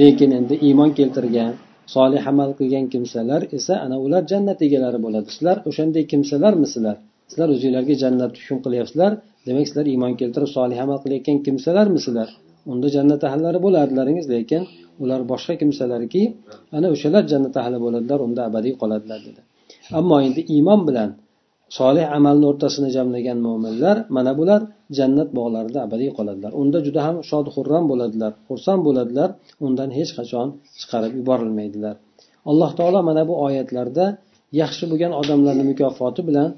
[0.00, 1.52] Lekin endi iymon keltirgan
[1.94, 5.28] solih amal qilgan kimsalar esa ana ular jannat egalari bo'ladi.
[5.34, 6.96] Sizlar o'shanday kimsalarmisizlar?
[7.30, 9.12] Sizlar o'zinglarga jannat hukm qilyapsizlar?
[9.46, 12.28] Demak sizlar iymon keltirib solih amal qilayotgan kimsalarmisizlar?
[12.72, 14.62] Unda jannat ahllari bo'lardilaringiz lekin
[15.02, 16.22] ular boshqa kimsalarki
[16.76, 19.40] ana o'shalar jannat ahli bo'ladilar unda abadiy qoladilar dedi.
[19.98, 21.10] Ammo endi iymon bilan
[21.78, 24.60] solih amalni o'rtasini jamlagan mo'minlar mana bular
[24.98, 26.50] jannat bog'larida abadiy qoladilar.
[26.62, 29.28] Unda juda ham shod xurram bo'ladilar xursand bo'ladilar
[29.66, 30.48] undan hech qachon
[30.80, 31.94] chiqarib yuborilmaydilar.
[32.50, 34.04] Alloh taolo mana bu oyatlarda
[34.62, 36.50] yaxshi bo'lgan odamlarni mukofoti bilan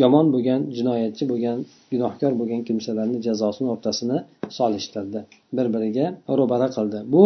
[0.00, 1.58] yomon bo'lgan jinoyatchi bo'lgan
[1.92, 4.18] gunohkor bo'lgan kimsalarni jazosini o'rtasini
[4.58, 5.20] solishtirdi.
[5.56, 6.06] Bir biriga
[6.38, 6.98] ro'bara qildi.
[7.14, 7.24] Bu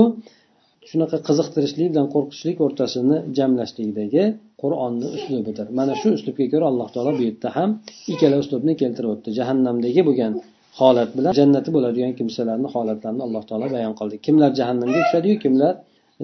[0.90, 4.24] shunaqa qiziqtirishlik bilan qo'rqitishlik o'rtasini jamlashlikdagi
[4.61, 7.69] qur'onni uslubidir mana shu uslubga ko'ra alloh taolo bu yerda ham
[8.13, 10.33] ikkala uslubni keltirib o'tdi jahannamdagi bo'lgan
[10.79, 15.73] holat bilan jannati bo'ladigan kimsalarni holatlarini alloh taolo bayon qildi kimlar jahannamga tushadiyu kimlar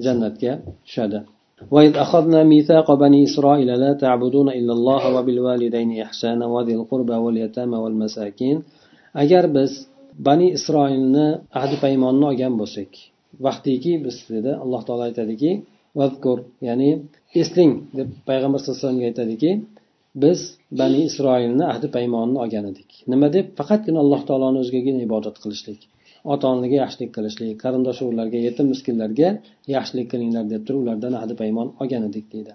[0.06, 0.52] jannatga
[0.88, 1.20] tushadi
[1.76, 8.58] وإذ أخذنا ميثاق بني إسرائيل لا تعبدون إلا الله وبالوالدين إحسانا وذي القربى واليتامى والمساكين
[9.24, 9.72] agar biz
[10.28, 11.28] bani isroilni
[11.60, 12.92] ahdi paymonni olgan bo'lsak
[13.46, 15.52] vaqtiki biz dedi alloh taolo aytadiki
[16.00, 16.38] vazkur
[16.68, 16.90] ya'ni
[17.42, 19.52] esling deb payg'ambar sallallohu alayhi vasallamga aytadiki
[20.24, 20.40] biz
[20.80, 25.82] bani isroilni ahdi paymonini olgan edik nima deb faqatgina alloh taoloni o'zigagina ibodat qilishlik
[26.34, 29.30] ota onaga yaxshilik qilishlik qarindosh urug'larga yetim miskinlarga
[29.76, 32.54] yaxshilik qilinglar deb turib ulardan ahdi paymon olgan edik deydi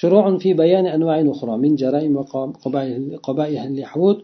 [0.00, 2.14] شروع في بيان أنواع أخرى من جرائم
[3.26, 4.18] قبائح اليهود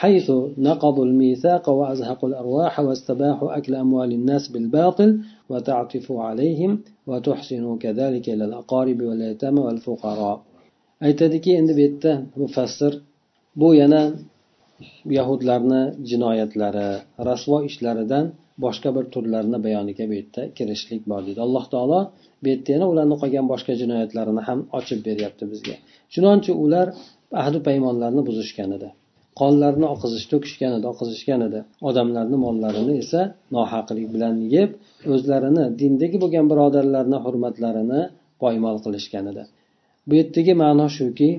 [0.00, 0.30] حيث
[0.68, 5.10] نقضوا الميثاق وأزهقوا الأرواح واستباحوا أكل أموال الناس بالباطل
[5.50, 6.72] وتعطفوا عليهم
[7.06, 10.38] وتحسنوا كذلك إلى الأقارب واليتامى والفقراء
[11.06, 12.92] aytadiki endi bu yerda mufassir
[13.60, 14.02] bu yana
[15.18, 16.88] yahudlarni jinoyatlari
[17.28, 18.24] rasvo ishlaridan
[18.64, 22.00] boshqa bir turlarini bayoniga bu yerda kirishlik bor deydi alloh taolo
[22.42, 25.76] bu yerda yana ularni qolgan boshqa jinoyatlarini ham ochib beryapti bizga
[26.14, 26.86] chunonchi ular
[27.42, 28.88] ahdi paymonlarni buzishgan edi
[29.39, 31.59] qonlarni oqizish to'kishgan edi oqizishgan edi.
[31.89, 33.21] Odamlarni mollarini esa
[33.55, 34.69] nohaqlik bilan yeb
[35.13, 38.01] o'zlarini dindagi bo'lgan birodarlarni hurmatlarini
[38.41, 39.43] poymol qilishgan edi.
[40.07, 41.29] Bu yerdagi ma'no shuki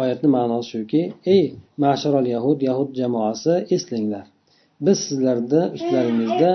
[0.00, 1.02] oyatni ma'nosi shuki
[1.34, 1.42] ey
[1.84, 4.26] masharol yahud yahud jamoasi eslanglar
[4.86, 6.50] biz sizlarni ustlaringizda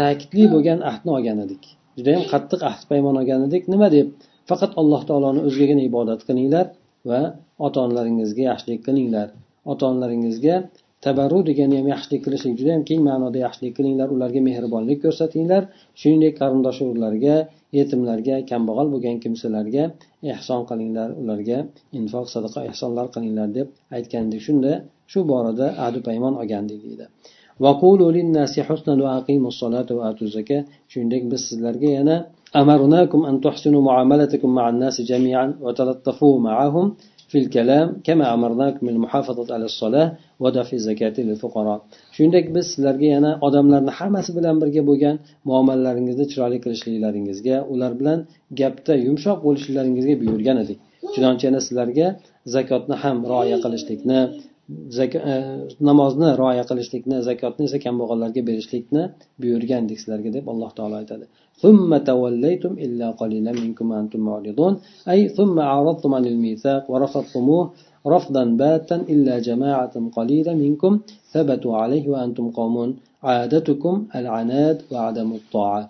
[0.00, 1.62] ta'kidli bo'lgan ahdni olgan edik.
[1.98, 3.62] Judayam qattiq ahd paymon olgan edik.
[3.72, 4.08] Nima deb?
[4.50, 6.66] Faqat alloh taoloni o'zigagina ibodat qilinglar
[7.10, 7.20] va
[7.66, 9.28] ota onalaringizga yaxshilik qilinglar.
[9.71, 10.55] ota onalaringizga
[11.05, 15.63] tabarru degani ham yaxshilik qilishlik juda yam keng ma'noda yaxshilik qilinglar ularga mehribonlik ko'rsatinglar
[15.99, 17.35] shuningdek qarindosh urug'larga
[17.79, 19.83] yetimlarga kambag'al bo'lgan kimsalarga
[20.33, 21.57] ehson qilinglar ularga
[21.99, 24.71] infoq sadaqa ehsonlar qilinglar deb aytgandik shunda
[25.11, 27.05] shu borada ahdu paymon olgandik deydi
[30.91, 32.17] shuningdek biz sizlarga yana
[32.61, 36.85] أمرناكم أن تحسنوا معاملتكم مع الناس جميعا وتلطفوا معهم
[37.31, 40.07] في الكلام كما أمرناكم بالمحافظة على الصلاة
[40.39, 41.79] ودفع الزكاة للفقراء
[42.15, 45.15] shuningdek biz sizlarga yana odamlarni hammasi bilan birga bo'lgan
[45.49, 48.19] muomalalaringizni chiroyli qilishliklaringizga ular bilan
[48.59, 50.79] gapda yumshoq bo'lishlaringizga buyurgan edik
[51.13, 52.07] chunonchi yana sizlarga
[52.55, 54.19] zakotni ham rioya qilishlikni
[55.89, 59.03] namozni rioya qilishlikni zakotni esa kambag'allarga berishlikni
[59.41, 61.27] buyurgandik sizlarga deb alloh taolo aytadi
[61.63, 64.73] ثم توليتم إلا قليلا منكم أنتم معرضون
[65.11, 67.63] أي ثم أعرضتم عن الميثاق ورفضتموه
[68.13, 70.91] رفضا باتا إلا جماعة قليلة منكم
[71.33, 72.75] ثبتوا عليه وأنتم قوم
[73.23, 75.83] عادتكم العناد وعدم الطاعة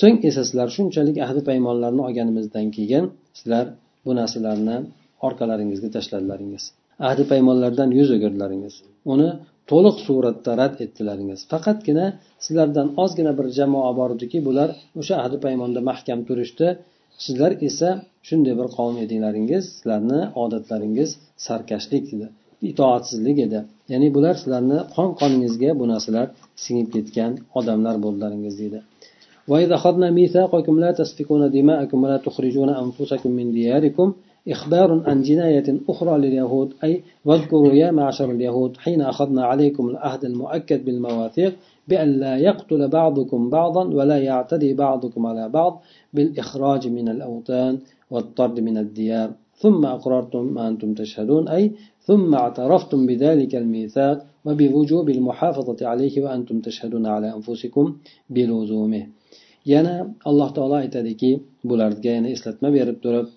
[0.00, 3.04] so'ng esa sizlar shunchalik ahdi paymonlarni olganimizdan keyin
[3.38, 3.66] sizlar
[4.04, 4.76] bu narsalarni
[5.26, 6.64] orqalaringizga tashladilaringiz
[7.08, 8.74] ahdi paymonlardan yuz o'girdilaringiz
[9.12, 9.28] uni
[9.70, 12.06] to'liq suratda rad etdilaringiz faqatgina
[12.44, 14.68] sizlardan ozgina bir jamoa bor ediki bular
[15.00, 16.66] o'sha ahdi paymonda mahkam turishdi
[17.24, 17.88] sizlar esa
[18.28, 21.10] shunday bir qavm edinglaringiz sizlarni odatlaringiz
[21.46, 22.26] sarkashlik edi
[22.70, 23.58] itoatsizlik edi
[23.92, 26.26] ya'ni bular sizlarni qon qoningizga bu narsalar
[26.64, 28.80] singib ketgan odamlar bo'ldilaringiz deydi
[29.50, 34.06] وإذا أخذنا ميثاقكم لا تسفكون دماءكم ولا تخرجون أنفسكم من دياركم
[34.49, 40.85] إخبار عن جناية أخرى لليهود أي واذكروا يا معشر اليهود حين أخذنا عليكم العهد المؤكد
[40.85, 41.55] بالمواثيق
[41.87, 45.81] بأن لا يقتل بعضكم بعضا ولا يعتدي بعضكم على بعض
[46.13, 47.79] بالإخراج من الأوطان
[48.11, 49.31] والطرد من الديار.
[49.55, 57.05] ثم أقررتم ما أنتم تشهدون أي ثم اعترفتم بذلك الميثاق وبوجوب المحافظة عليه وأنتم تشهدون
[57.05, 57.95] على أنفسكم
[58.29, 59.07] بلزومه.
[59.65, 61.29] yana alloh taolo aytadiki
[61.69, 63.27] bularga yana eslatma berib turib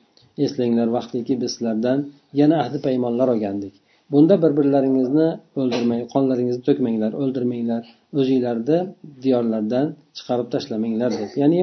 [0.45, 1.99] eslanglar vaqtiki biz sizlardan
[2.41, 3.75] yana ahdi paymonlar olgandik.
[4.13, 5.29] Bunda bir birlaringizni
[5.61, 7.83] o'ldirmang qonlaringizni to'kmanglar o'ldirmanglar
[8.19, 8.79] o'zinglarni
[9.25, 11.31] diyorlardan chiqarib tashlamanglar deb.
[11.43, 11.61] Ya'ni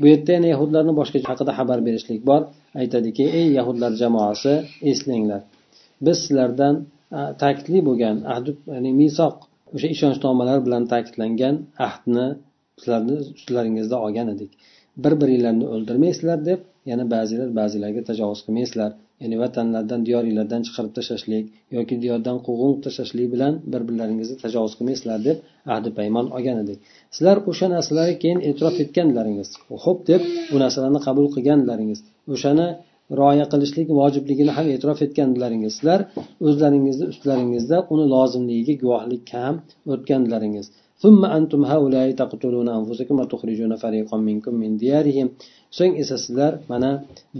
[0.00, 2.42] bu yerda yana yahudlarni boshqa haqida xabar berishlik bor.
[2.82, 4.52] Aytadiki ey yahudlar jamoasi
[4.90, 5.40] eslanglar.
[6.06, 6.74] Biz sizlardan
[7.42, 9.34] ta'kidli bo'lgan ahdi ya'ni misoq
[9.74, 11.54] o'sha ishonchnomalar bilan ta'kidlangan
[11.86, 12.26] ahdni
[12.80, 14.50] sizlarni ustlaringizda olgan edik.
[15.04, 18.90] Bir biringlarni o'ldirmaysizlar deb yana ba'zilar ba'zilarga tajovuz qilmaysizlar.
[19.22, 21.44] Ya'ni vatanlardan diyoringlardan chiqarib tashlashlik
[21.76, 25.36] yoki diyordan quvg'in tashlashlik bilan bir birlaringizni tajovuz qilmaysizlar deb
[25.74, 26.78] ahdi paymon olgan edik.
[27.16, 29.48] Sizlar o'sha narsalarga keyin e'tirof etganlaringiz.
[29.84, 30.22] Ho'p deb
[30.52, 32.00] bu narsalarni qabul qilganlaringiz.
[32.34, 32.68] O'shani
[33.18, 35.72] rioya qilishlik vojibligini ham e'tirof etganlaringiz.
[35.78, 36.00] Sizlar
[36.46, 39.56] o'zlaringizni ustlaringizda uni lozimligiga guvohlikka ham
[39.92, 40.66] o'tganlaringiz.
[41.03, 45.27] ثم أنتم هؤلاء تقتلون أنفسكم وتخرجون فريقا منكم من ديارهم
[45.77, 46.91] so'ng esa sizlar mana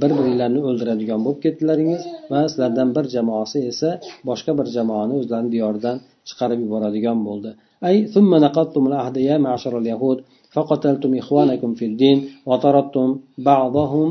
[0.02, 2.02] bir biringlarni o'ldiradigan bo'lib ketdilaringiz
[2.32, 3.90] va sizlardan bir jamoasi esa
[4.30, 5.98] boshqa bir jamoani o'zlarini diyoridan
[6.28, 7.52] chiqarib yuboradigan bo'ldi
[7.88, 10.18] أي ثم نقضتم العهد يا معشر اليهود
[10.56, 12.18] فقتلتم إخوانكم في الدين
[12.50, 14.08] وطردتم بعضهم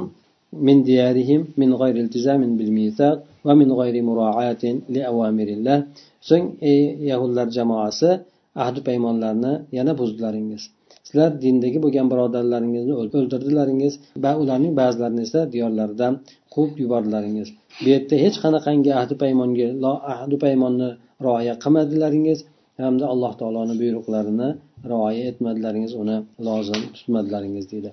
[0.67, 4.65] من ديارهم من غير التزام بالميثاق ومن غير مراعاة
[4.95, 5.79] لأوامر الله
[6.29, 8.11] so'ng ey yahudlar jamoasi
[8.65, 10.63] ahdi paymonlarni yana buzdilaringiz
[11.07, 16.13] sizlar dindagi bo'lgan birodarlaringizni o'ldirdilaringiz va ularning ba'zilarini esa diyorlaridan
[16.55, 17.49] quvib yubordilaringiz
[17.83, 19.69] bu yerda hech qanaqangi ahdi paymonga
[20.15, 20.89] ahdi paymonni
[21.27, 22.39] rioya qilmadilaringiz
[22.85, 24.49] hamda alloh taoloni buyruqlarini
[24.93, 27.93] rioya etmadilaringiz uni lozim tutmadilaringiz deydi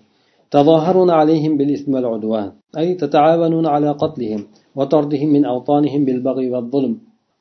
[0.56, 4.41] تظاهرون عليهم بالإثم والعدوان أي تتعاونون على قتلهم
[4.78, 6.93] وطردهم من أوطانهم بالبغي والظلم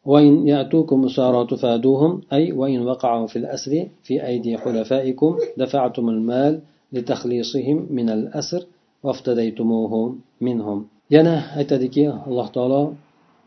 [0.04, 6.61] وإن يأتوكم أسارى تفادوهم أي وإن وقعوا في الأسر في أيدي حلفائكم دفعتم المال
[6.92, 8.62] لتخليصهم من الأسر
[9.04, 10.80] وافتديتموهم منهم
[11.11, 12.83] yana aytadiki alloh taolo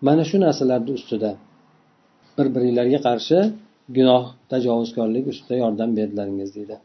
[0.08, 1.32] mana shu narsalarni ustida
[2.38, 3.38] bir biringlarga qarshi
[3.98, 6.76] gunoh tajovuzkorlik ustida yordam berdilaringiz deydi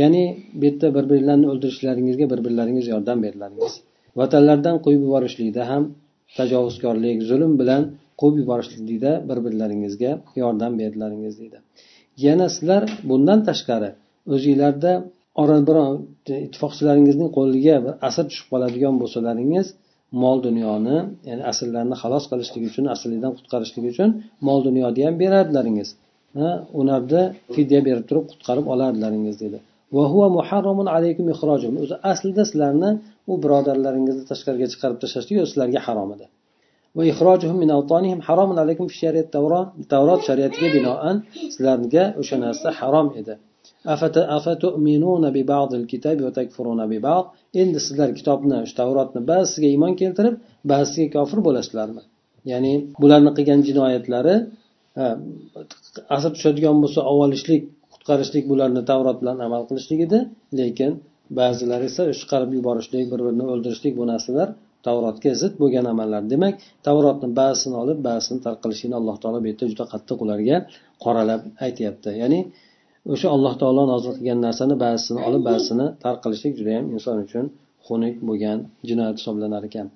[0.00, 0.22] ya'ni
[0.58, 3.74] bu yerda bir biringlarni o'ldirishlaringizga bir birlaringiz yordam berdilaringiz
[4.20, 5.82] vatanlardan qo'yib yuborishlikda ham
[6.38, 7.82] tajovuzkorlik zulm bilan
[8.21, 11.57] quvib yuborishlikda bir birlaringizga yordam berdilaringiz deydi.
[12.25, 13.89] Yana sizlar bundan tashqari
[14.35, 14.91] o'zinglarda
[15.41, 15.93] ora biron
[16.45, 19.67] ittifoqchilaringizning qo'liga bir asir tushib qoladigan bo'lsalaringiz
[20.23, 20.97] mol dunyoni
[21.29, 24.09] ya'ni asrlarni xalos qilishlik uchun asrlikdan qutqarishlik uchun
[24.47, 25.89] mol dunyoni ham berardilaringiz.
[26.79, 27.23] Ularni
[27.55, 29.59] fidya berib turib qutqarib olardilaringiz dedi
[31.83, 32.91] o'zi aslida sizlarni
[33.31, 36.25] u birodarlaringizni tashqariga chiqarib tashlashlik o'zi sizlarga harom edi.
[36.97, 41.15] va ixrojuhum min awtanihim haromun alaykum fi shariat tavron tavrot shariatiga binoan
[41.53, 43.33] sizlarga o'sha narsa harom edi.
[47.61, 50.35] Endi sizlar kitobni shu tavrotni ba'zisiga iymon keltirib
[50.71, 52.03] ba'zisiga kofir bo'lasizlarmi?
[52.51, 54.35] Ya'ni bularni qilgan jinoyatlari
[56.15, 57.61] asr tushadigan bo'lsa ovolishlik
[57.93, 60.19] qutqarishlik bularni tavrot bilan amal qilishlik edi.
[60.59, 60.91] Lekin
[61.39, 64.49] ba'zilar esa chiqarib yuborishlik bir birini o'ldirishlik bu narsalar
[64.86, 66.54] tavrotga zid bo'lgan amallar demak
[66.86, 70.56] tavrotni ba'zisini olib ba'zisini tark qilishlikni alloh taolo bu yerda juda qattiq ularga
[71.04, 72.40] qoralab aytyapti ya'ni
[73.12, 77.44] o'sha alloh taolo nozil qilgan narsani ba'zisini olib ba'zisini tark qilishlik judayam inson uchun
[77.86, 79.88] xunuk bo'lgan jinoyat hisoblanar ekan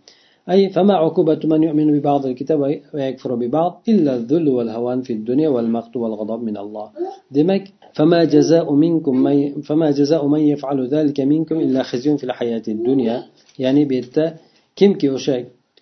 [0.53, 2.61] أي فما عقوبة من يؤمن ببعض الكتاب
[2.95, 6.87] ويكفر ببعض إلا الذل والهوان في الدنيا والمقت والغضب من الله
[7.31, 12.63] دمك فما جزاء منكم من فما جزاء من يفعل ذلك منكم إلا خزي في الحياة
[12.69, 13.17] الدنيا
[13.59, 14.35] يعني بيتا
[14.80, 15.36] kimki o'sha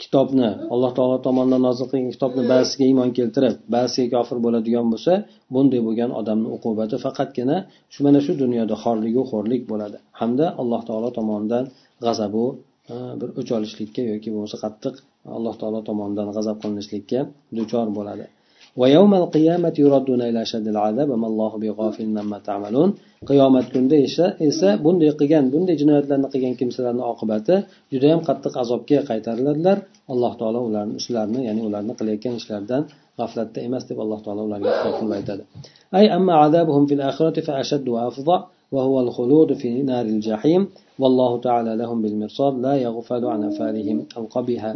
[0.03, 5.13] kitobni alloh taolo tomonidan nozil qilgan kitobni ba'zisiga iymon keltirib ba'zisiga kofir bo'ladigan bo'lsa
[5.53, 7.57] bunday bo'lgan odamni uqubati faqatgina
[7.93, 9.97] shu mana shu dunyoda xorligu xo'rlik bo'ladi.
[10.19, 11.65] Hamda alloh taolo tomonidan
[12.05, 12.45] g'azabu
[13.19, 14.95] bir o'ch olishlikka yoki bo'lmasa qattiq
[15.37, 17.19] alloh taolo tomonidan g'azab qilinishlikka
[17.57, 18.25] duchor bo'ladi.
[18.80, 22.90] ويوم القيامة يردون إلى أشد العذاب وما الله بغافل عما تعملون
[23.28, 27.54] qiyomat kunida esa esa bunday qilgan bunday jinoyatlarni qilgan kimsalarni oqibati
[27.92, 29.76] judayam qattiq azobga qaytariladilar
[30.12, 32.82] alloh taolo ularni shularni ya'ni ularni qilayotgan ishlaridan
[33.18, 34.70] g'aflatda emas deb alloh taolo ularga
[35.18, 35.44] aytadi
[35.98, 38.38] أي أما عذابهم في الآخرة فأشد وأفظع
[38.72, 40.68] وهو الخلود في نار الجحيم
[40.98, 44.72] والله تعالى لهم بالمرصاد لا يغفل عن أفعالهم القبيحة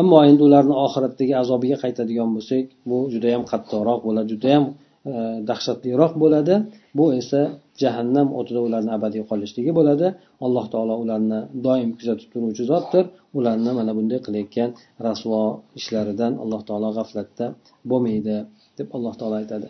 [0.00, 4.64] ammo endi ularni oxiratdagi azobiga qaytadigan bo'lsak bu judayam qattiqroq bo'ladi judayam
[5.10, 5.12] e,
[5.48, 6.54] dahshatliroq bo'ladi
[6.98, 7.40] bu esa
[7.82, 10.06] jahannam o'tida ularni abadiy qolishligi bo'ladi
[10.46, 13.04] alloh taolo ularni doim kuzatib turuvchi zotdir
[13.38, 14.70] ularni mana bunday qilayotgan
[15.06, 15.40] rasvo
[15.80, 17.46] ishlaridan alloh taolo g'aflatda
[17.90, 18.36] bo'lmaydi
[18.78, 19.68] deb alloh taolo aytadi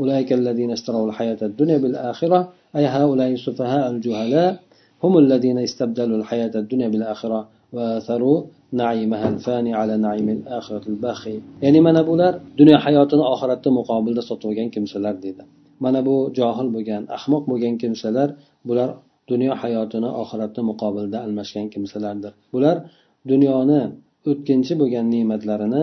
[0.00, 2.40] أولئك الذين اشتروا الحياة الدنيا بالآخرة
[2.76, 4.50] أي هؤلاء السفهاء الجهلاء
[5.04, 8.38] هم الذين استبدلوا الحياة الدنيا بالآخرة وآثروا
[8.80, 14.68] نعيمها الفاني على نعيم الآخرة الباقي ya'ni mana bular dunyo hayotini oxiratda muqobilda sotib olgan
[14.74, 15.42] kimsalar deydi
[15.84, 18.28] mana bu johil bo'lgan ahmoq bo'lgan kimsalar
[18.68, 18.88] bular
[19.30, 22.76] dunyo hayotini oxiratni muqobilda almashgan kimsalardir bular
[23.30, 23.80] dunyoni
[24.30, 25.82] o'tkinchi bo'lgan ne'matlarini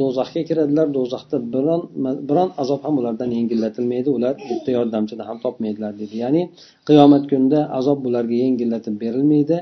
[0.00, 1.82] do'zaxga kiradilar do'zaxda biron
[2.28, 6.42] biron azob ham ulardan yengillatilmaydi ular bitta yordamchini ham topmaydilar deydi ya'ni
[6.88, 9.58] qiyomat kunida azob ularga yengillatib berilmaydi.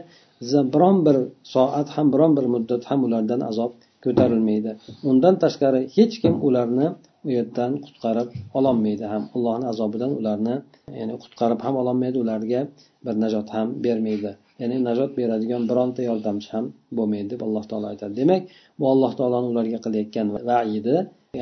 [0.75, 1.17] Biron bir
[1.55, 3.73] soat ham biron bir muddat ham ulardan azob
[4.05, 4.71] ko'tarilmaydi.
[5.11, 6.87] Undan tashqari hech kim ularni
[7.27, 9.23] u yerdan qutqarib ololmaydi ham.
[9.37, 10.57] Allohni azobidan ularni
[10.99, 12.61] ya'ni qutqarib ham ololmaydi ularga
[13.05, 14.31] bir najot ham bermaydi.
[14.61, 16.65] Ya'ni najot beradigan bironta yordamchi ham
[16.99, 18.13] bo'lmaydi deb alloh taolo aytadi.
[18.21, 18.43] Demak
[18.79, 20.97] bu alloh taoloni ularga qilayotgan vaidi.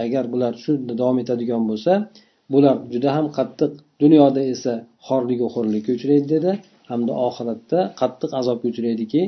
[0.06, 1.92] Agar bular shu davom etadigan bo'lsa
[2.52, 3.72] bular juda ham qattiq
[4.02, 4.72] dunyoda esa
[5.08, 6.50] xorligu xo'rlikka uchraydi dedi.
[6.90, 9.22] Hamda oxiratda qattiq azobga uchraydiki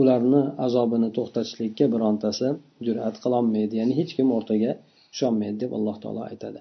[0.00, 2.48] ularni azobini to'xtatishlikka birontasi
[2.86, 3.74] jur'at qilolmaydi.
[3.80, 4.70] Ya'ni hech kim o'rtaga
[5.12, 6.60] tusholmaydi deb alloh taolo aytadi.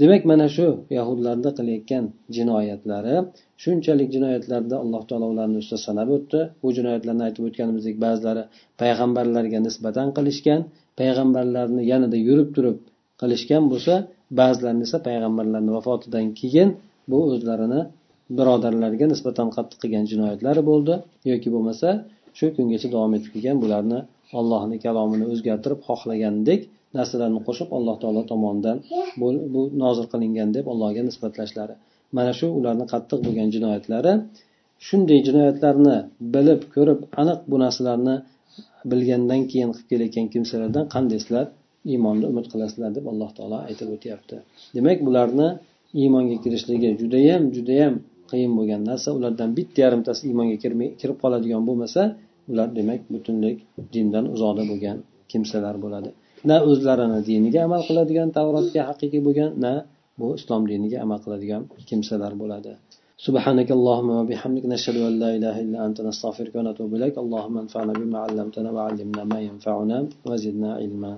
[0.00, 0.66] Demak mana shu
[0.98, 2.04] yahudlarda qilayotgan
[2.36, 3.16] jinoyatlari
[3.62, 6.40] shunchalik jinoyatlarda alloh taolo ularni ustida sanab o'tdi.
[6.62, 8.42] Bu jinoyatlarni aytib o'tganimizdek ba'zilari
[8.82, 10.60] payg'ambarlarga nisbatan qilishgan
[11.00, 12.78] payg'ambarlarni yanada yurib turib
[13.20, 13.94] qilishgan bo'lsa
[14.40, 16.68] ba'zilarini esa payg'ambarlarni vafotidan keyin
[17.10, 17.80] bu o'zlarini
[18.38, 20.94] birodarlariga nisbatan qattiq qilgan jinoyatlari bo'ldi.
[21.30, 21.88] Yoki bo'lmasa
[22.38, 23.98] shu kungacha davom etib kelgan bularni
[24.38, 26.60] allohni kalomini o'zgartirib xohlagandek
[26.98, 28.76] narsalarni qo'shib alloh taolo tomonidan
[29.20, 31.74] bu, bu nozil qilingan deb allohga nisbatlashlari
[32.16, 34.12] mana shu ularni qattiq bo'lgan jinoyatlari
[34.86, 35.96] shunday jinoyatlarni
[36.34, 38.14] bilib ko'rib aniq bu narsalarni
[38.90, 41.46] bilgandan keyin qilib kelayotgan kimsalardan qanday sizlar
[41.92, 44.36] iymonni umid qilasizlar deb alloh taolo aytib o'tyapti.
[44.76, 45.48] Demak bularni
[46.00, 47.94] iymonga kirishligi judayam judayam
[48.30, 49.08] qiyin bo'lgan narsa.
[49.18, 50.56] Ulardan bitta yarimtasi iymonga
[51.00, 52.02] kirib qoladigan bo'lmasa
[52.50, 53.54] ular demak butunlay
[53.94, 54.96] dindan uzoqda bo'lgan
[55.30, 56.10] kimsalar bo'ladi.
[56.49, 59.73] na o'zlarini diniga amal qiladigan tavrotga haqiqiy bo'lgan na
[60.19, 62.73] bu islom diniga amal qiladigan kimsalar bo'ladi
[63.27, 68.17] سبحانك اللهم وبحمدك نشهد أن لا إله إلا أنت نستغفرك ونتوب إليك اللهم انفعنا بما
[68.25, 71.13] علمتنا وعلمنا ما ينفعنا وزدنا علما